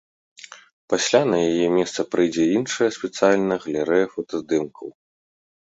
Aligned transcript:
Пасля 0.93 1.21
на 1.33 1.37
яе 1.49 1.67
месца 1.77 2.07
прыйдзе 2.15 2.43
іншая 2.57 2.89
спецыяльная 2.99 3.59
галерэя 3.69 4.05
фотаздымкаў. 4.17 4.87